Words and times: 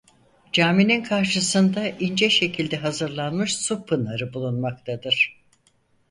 Caminin 0.53 1.03
karşısında 1.03 1.87
ince 1.87 2.29
şekilde 2.29 2.77
hazırlanmış 2.77 3.55
su 3.55 3.85
pınarı 3.85 4.33
bulunmaktadır. 4.33 5.41